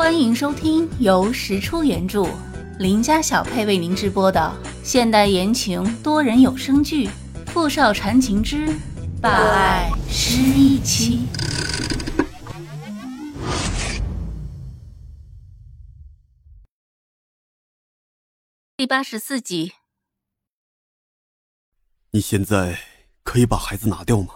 [0.00, 2.26] 欢迎收听由石出原著、
[2.78, 4.50] 林家小配为您直播的
[4.82, 7.06] 现代言情多人有声剧
[7.48, 8.66] 《富少缠情之
[9.20, 11.26] 霸爱失忆妻》
[18.78, 19.72] 第八十四集。
[22.12, 22.78] 你现在
[23.22, 24.28] 可以把孩子拿掉吗？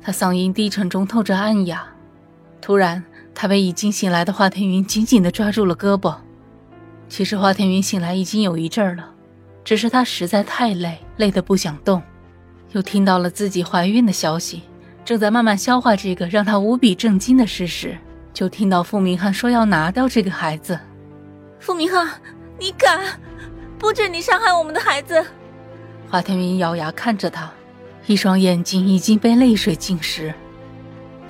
[0.00, 1.86] 他嗓音低沉中透着暗哑。
[2.62, 3.04] 突然。
[3.34, 6.14] 他被已经醒来的华天云紧紧地抓住了胳膊。
[7.08, 9.10] 其实华天云醒来已经有一阵儿了，
[9.64, 12.02] 只是他实在太累，累得不想动。
[12.72, 14.62] 又听到了自己怀孕的消息，
[15.04, 17.96] 正在慢慢消化这个让他无比震惊的事实，
[18.32, 20.78] 就听到傅明翰说要拿掉这个孩子。
[21.60, 22.08] 傅明翰，
[22.58, 23.00] 你敢？
[23.78, 25.24] 不准你伤害我们的孩子！
[26.08, 27.50] 华天云咬牙看着他，
[28.06, 30.32] 一双眼睛已经被泪水浸湿。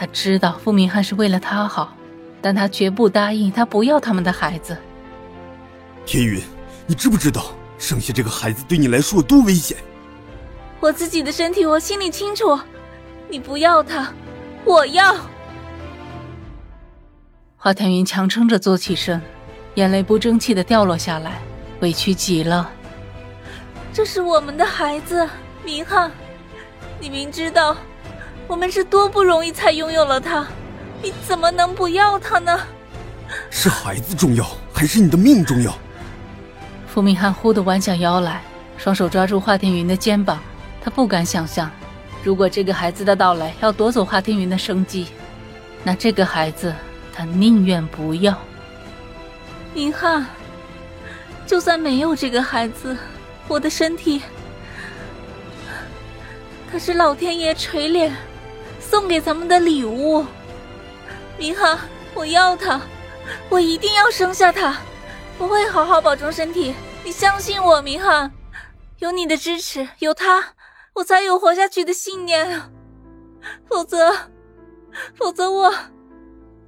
[0.00, 1.94] 他知道傅明翰是为了他好，
[2.40, 4.74] 但他绝不答应他不要他们的孩子。
[6.06, 6.42] 天云，
[6.86, 9.76] 你知不知道生下这个孩子对你来说有多危险？
[10.80, 12.58] 我自己的身体我心里清楚，
[13.28, 14.10] 你不要他，
[14.64, 15.14] 我要。
[17.58, 19.20] 华天云强撑着坐起身，
[19.74, 21.42] 眼泪不争气的掉落下来，
[21.80, 22.70] 委屈极了。
[23.92, 25.28] 这是我们的孩子，
[25.62, 26.10] 明翰，
[26.98, 27.76] 你明知道。
[28.50, 30.44] 我们是多不容易才拥有了他，
[31.00, 32.60] 你怎么能不要他呢？
[33.48, 35.72] 是孩子重要，还是你的命重要？
[36.88, 38.42] 傅明翰忽地弯下腰来，
[38.76, 40.40] 双手抓住华天云的肩膀。
[40.82, 41.70] 他不敢想象，
[42.24, 45.06] 如果这个孩子的到来要夺走华天云的生机，
[45.84, 46.74] 那这个孩子
[47.14, 48.36] 他宁愿不要。
[49.72, 50.26] 明翰，
[51.46, 52.96] 就算没有这个孩子，
[53.46, 54.20] 我的身体
[56.72, 58.10] 可是老天爷垂怜。
[58.90, 60.26] 送给咱们的礼物，
[61.38, 61.78] 明翰，
[62.12, 62.80] 我要他，
[63.48, 64.78] 我一定要生下他，
[65.38, 66.74] 我会好好保重身体，
[67.04, 68.32] 你相信我，明翰，
[68.98, 70.44] 有你的支持，有他，
[70.94, 72.68] 我才有活下去的信念啊！
[73.68, 74.12] 否则，
[75.14, 75.70] 否则我……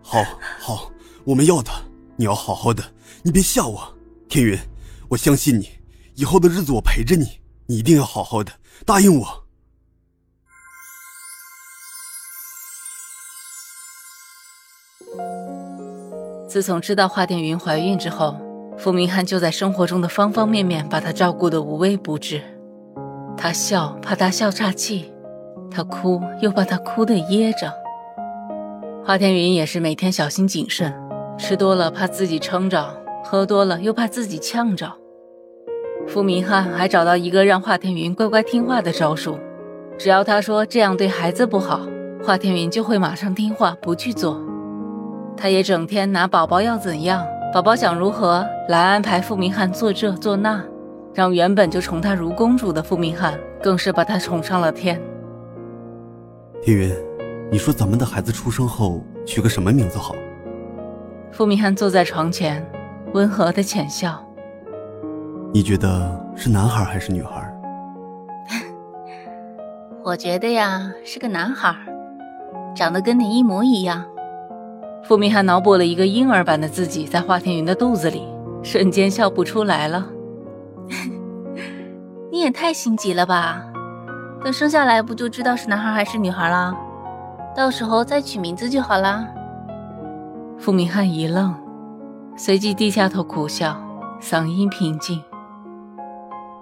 [0.00, 0.24] 好，
[0.60, 0.92] 好，
[1.24, 1.82] 我们要他，
[2.14, 2.84] 你要好好的，
[3.24, 3.92] 你别吓我，
[4.28, 4.56] 天云，
[5.08, 5.68] 我相信你，
[6.14, 8.52] 以后的日子我陪着你，你一定要好好的，
[8.86, 9.43] 答应我。
[16.54, 18.36] 自从知道华天云怀孕之后，
[18.76, 22.40] 傅明翰就在生活中的方方面面把她照顾得无微不至。
[23.36, 25.06] 他笑，怕她笑岔气；
[25.68, 27.72] 他哭，又怕她哭得噎着。
[29.04, 30.94] 华天云也是每天小心谨慎，
[31.36, 32.86] 吃多了怕自己撑着，
[33.24, 34.92] 喝多了又怕自己呛着。
[36.06, 39.36] 傅明翰还找到一个让华天云乖乖听话的招数，
[39.98, 41.80] 只要他说这样对孩子不好，
[42.22, 44.40] 华天云就会马上听话，不去做。
[45.36, 50.64] 他也整天拿宝宝要怎样，宝宝想如何来安排傅明翰做这做那，
[51.12, 55.00] 让原本就宠他如公主的傅明翰更是把他宠上了天。
[56.62, 56.94] 天云，
[57.50, 60.14] 你说咱们的孩子出生后取个什么名字好？
[61.30, 62.64] 傅明翰坐在床前，
[63.12, 64.24] 温和的浅笑。
[65.52, 67.52] 你觉得是男孩还是女孩？
[70.02, 71.74] 我觉得呀，是个男孩，
[72.74, 74.04] 长得跟你一模一样。
[75.06, 78.22] 傅明翰脑补了一个婴儿版的自己在华天云的肚子里，
[78.62, 80.06] 瞬间笑不出来了。
[82.32, 83.62] 你也太心急了吧？
[84.42, 86.74] 等生下来不就知道是男孩还是女孩了？
[87.54, 89.28] 到时候再取名字就好啦。
[90.58, 91.54] 傅明翰一愣，
[92.36, 93.76] 随即低下头苦笑，
[94.20, 95.22] 嗓音平静：“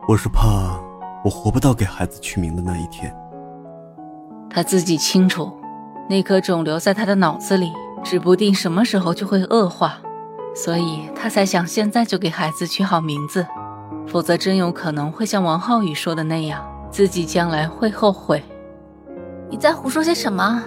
[0.08, 0.78] 我是怕
[1.25, 3.14] 我活不到给孩子取名的那一天。”
[4.50, 5.52] 他自己清楚，
[6.08, 7.72] 那颗肿瘤在他的脑子里。
[8.04, 9.98] 指不定什么时候就会恶化，
[10.54, 13.46] 所以他才想现在就给孩子取好名字，
[14.06, 18.42] 否则真有可能会像王浩宇说的那样，自己将来会后悔。
[19.48, 20.62] 你在胡说些什么？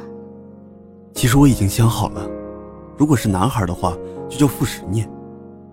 [1.13, 2.27] 其实我已经想好了，
[2.97, 3.95] 如果是男孩的话，
[4.29, 5.05] 就叫傅时念；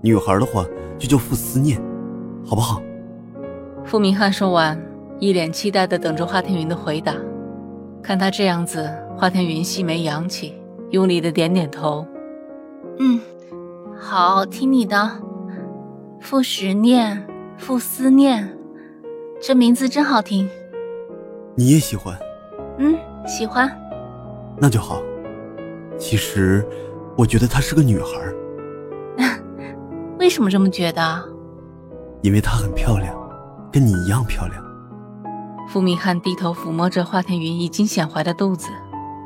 [0.00, 0.64] 女孩的话，
[0.98, 1.80] 就叫傅思念，
[2.46, 2.80] 好不好？
[3.84, 4.80] 傅明翰说完，
[5.18, 7.14] 一脸期待的等着华天云的回答。
[8.02, 10.54] 看他这样子，华天云细眉扬起。
[10.92, 12.06] 用力的点点头，
[12.98, 13.18] 嗯，
[13.98, 15.10] 好，听你的。
[16.20, 18.56] 傅时念，傅思念，
[19.40, 20.46] 这名字真好听。
[21.56, 22.14] 你也喜欢？
[22.78, 22.94] 嗯，
[23.26, 23.70] 喜欢。
[24.58, 25.02] 那就好。
[25.98, 26.62] 其实，
[27.16, 28.06] 我觉得她是个女孩。
[30.20, 31.24] 为什么这么觉得？
[32.20, 33.16] 因为她很漂亮，
[33.72, 34.62] 跟你一样漂亮。
[35.70, 38.68] 傅明翰低头抚摸着华天云已经显怀的肚子，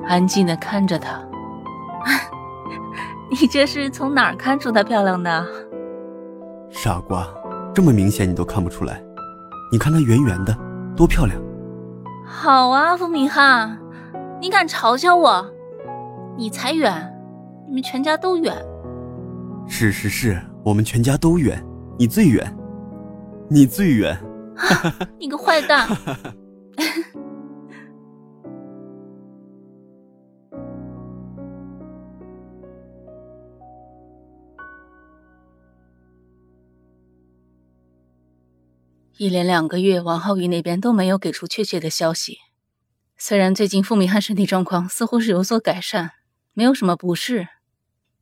[0.06, 1.25] 安静的看着她。
[3.38, 5.46] 你这是从哪儿看出她漂亮的？
[6.70, 7.28] 傻瓜，
[7.74, 9.02] 这么明显你都看不出来？
[9.70, 10.56] 你看她圆圆的，
[10.96, 11.38] 多漂亮！
[12.24, 13.78] 好啊，付明翰，
[14.40, 15.46] 你敢嘲笑我？
[16.36, 17.12] 你才远，
[17.66, 18.54] 你们全家都远。
[19.68, 21.62] 是是是，我们全家都远，
[21.98, 22.56] 你最远，
[23.50, 24.16] 你最远。
[25.18, 25.86] 你个坏蛋！
[39.18, 42.40] 一连两个月，王浩宇那边都没有给出确切的消息。
[43.16, 46.12] 虽然最近傅明翰身体状况似乎是有所改善，
[46.52, 47.48] 没有什么不适，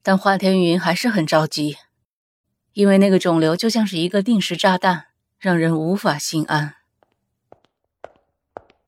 [0.05, 1.79] 但华天云还是很着急，
[2.75, 5.07] 因为那个肿瘤就像是一个定时炸弹，
[5.37, 6.77] 让人无法心安。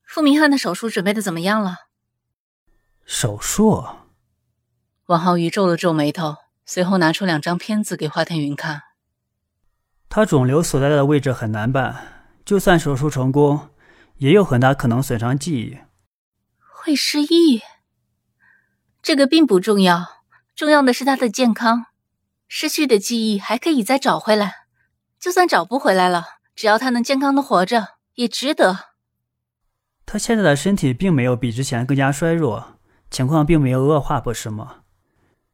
[0.05, 1.88] 傅明翰的手术准备的怎么样了？
[3.05, 3.85] 手术？
[5.06, 8.82] 王浩宇皱了皱眉头，随后拿出两张片子给华天云看。
[10.08, 13.69] 他肿瘤所在的位置很难办，就算手术成功，
[14.17, 15.79] 也有很大可能损伤记忆。
[16.58, 17.62] 会失忆？
[19.03, 20.23] 这个并不重要，
[20.55, 21.87] 重要的是他的健康。
[22.49, 24.67] 失去的记忆还可以再找回来，
[25.19, 26.25] 就算找不回来了，
[26.55, 28.79] 只要他能健康的活着，也值得。
[30.06, 32.79] 他现在的身体并没有比之前更加衰弱，
[33.11, 34.76] 情况并没有恶化，不是吗？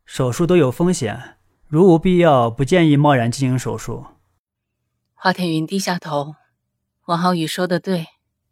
[0.04, 4.04] 手术都有风险，如无必要，不建议贸然进行手术。
[5.24, 6.34] 华天云低下头，
[7.04, 8.08] 王浩宇说的对，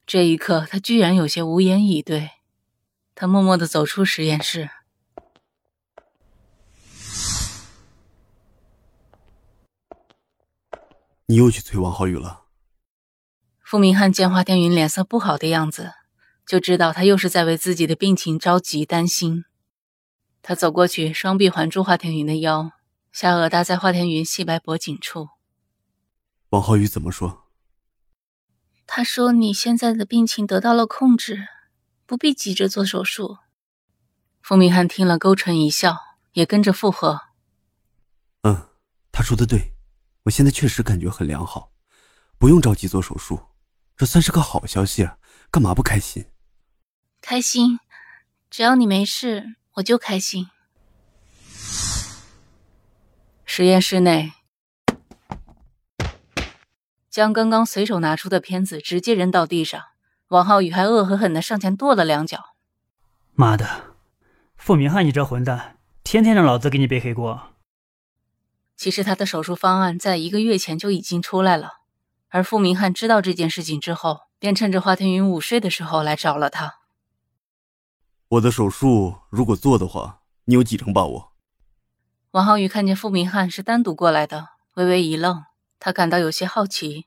[0.06, 2.30] 这一刻他居然有些无言以对。
[3.16, 4.70] 他默默的走出实验室。
[11.26, 12.42] 你又去催王浩宇了？
[13.64, 15.94] 傅明翰见华天云脸色不好的样子，
[16.46, 19.44] 就知道他又是在为自己的病情着急担心。
[20.40, 22.70] 他走过去，双臂环住华天云的腰，
[23.10, 25.30] 下颚搭在华天云细白脖颈处。
[26.50, 27.46] 王浩宇怎么说？
[28.84, 31.46] 他说：“你现在的病情得到了控制，
[32.06, 33.38] 不必急着做手术。”
[34.42, 35.96] 傅明翰听了，勾唇一笑，
[36.32, 37.20] 也跟着附和
[38.42, 38.68] ：“嗯，
[39.12, 39.74] 他说的对，
[40.24, 41.70] 我现在确实感觉很良好，
[42.36, 43.40] 不用着急做手术，
[43.96, 45.18] 这算是个好消息啊！
[45.52, 46.26] 干嘛不开心？
[47.20, 47.78] 开心，
[48.50, 50.48] 只要你没事，我就开心。”
[53.46, 54.32] 实验室内。
[57.10, 59.82] 将刚刚随手拿出的片子直接扔到地上，
[60.28, 62.54] 王浩宇还恶狠狠地上前跺了两脚。
[63.34, 63.96] 妈的，
[64.56, 67.48] 傅明翰，你这混蛋，天天让老子给你背黑锅。
[68.76, 71.80] 其实他的手术方案在一个月前就已经出来了，
[72.28, 76.76] 而傅明翰知道这件事情之后，便趁着华天云午睡的时候来找了他。
[78.28, 81.32] 我的手术如果做的话，你有几成把握？
[82.30, 85.42] 王浩宇看见傅明翰是单独过来的，微微一愣。
[85.82, 87.06] 他感到有些好奇，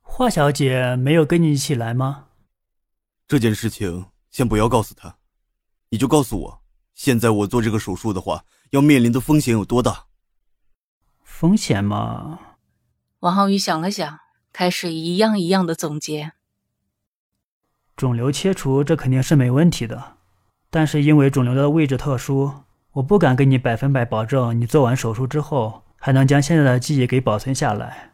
[0.00, 2.28] 华小姐没有跟你一起来吗？
[3.28, 5.18] 这件事情先不要告诉她，
[5.90, 6.62] 你就告诉我，
[6.94, 10.06] 现在我做这个手术的话，要面临的风险有多大？
[11.22, 12.40] 风险嘛？
[13.18, 14.18] 王浩宇想了想，
[14.50, 16.32] 开始一样一样的总结。
[17.96, 20.16] 肿瘤切除这肯定是没问题的，
[20.70, 25.84] 但是因为肿瘤的位置特殊，我不敢给你百分百保证，你做完手术之后。
[25.98, 28.12] 还能将现在的记忆给保存下来。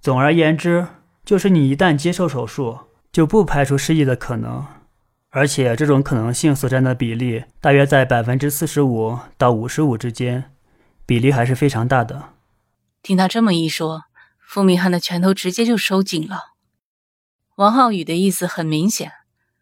[0.00, 0.86] 总而言之，
[1.24, 2.78] 就是你一旦接受手术，
[3.12, 4.64] 就不排除失忆的可能，
[5.30, 10.52] 而且这种可能性所占的比例大约在百分之四十五到五十五之间，
[11.04, 12.30] 比例还是非常大的。
[13.02, 14.04] 听他这么一说，
[14.40, 16.54] 傅明翰的拳头直接就收紧了。
[17.56, 19.10] 王浩宇的意思很明显：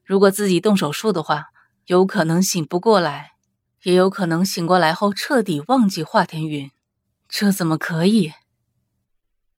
[0.04, 1.46] 如果自己动手术的话，
[1.86, 3.32] 有可能醒不过来，
[3.84, 6.70] 也有可能醒过来后彻底忘记华天云。
[7.36, 8.32] 这怎么可以？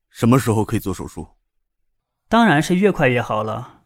[0.09, 1.37] 什么时候可以做手术？
[2.26, 3.83] 当然是越快越好了。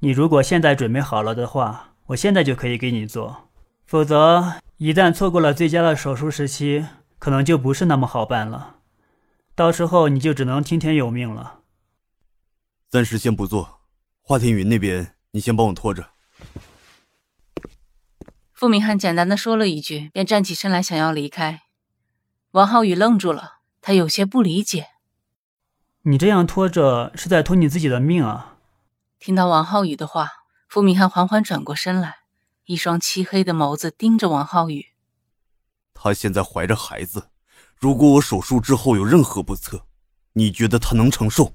[0.00, 3.48] 你如果现在准备好了的话，我现在就可以给你做。
[3.86, 6.84] 否则，一旦错过了最佳的手术时期，
[7.20, 8.80] 可能就不是那么好办了。
[9.54, 11.60] 到时候你就只能听天由命了。
[12.90, 13.82] 暂时先不做，
[14.20, 16.10] 华天云那边你先帮我拖着。
[18.52, 21.67] 傅明翰简单的说了一句，便站起身来想要离开。
[22.58, 24.88] 王浩宇愣住了，他有些不理解
[26.02, 28.56] ：“你这样拖着是在拖你自己的命啊！”
[29.20, 30.28] 听到王浩宇的话，
[30.68, 32.16] 付明翰缓缓转过身来，
[32.64, 34.86] 一双漆黑的眸子盯着王浩宇。
[35.94, 37.28] 他现在怀着孩子，
[37.76, 39.86] 如果我手术之后有任何不测，
[40.32, 41.54] 你觉得他能承受